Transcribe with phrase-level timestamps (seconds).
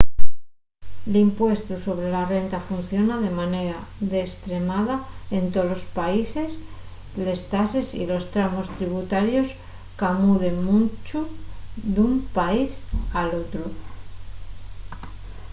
[1.13, 3.77] l'impuestu sobre la renta funciona de manera
[4.15, 4.95] destremada
[5.37, 6.51] en tolos países
[7.25, 9.47] les tases y los tramos tributarios
[10.01, 11.19] camuden muncho
[11.95, 12.71] d'un país
[13.19, 13.67] al otru